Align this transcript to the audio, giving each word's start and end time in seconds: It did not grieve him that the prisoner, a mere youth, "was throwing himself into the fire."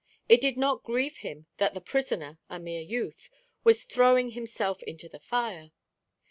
It 0.27 0.41
did 0.41 0.57
not 0.57 0.81
grieve 0.81 1.17
him 1.17 1.45
that 1.57 1.75
the 1.75 1.79
prisoner, 1.79 2.39
a 2.49 2.57
mere 2.57 2.81
youth, 2.81 3.29
"was 3.63 3.83
throwing 3.83 4.31
himself 4.31 4.81
into 4.81 5.07
the 5.07 5.19
fire." 5.19 5.73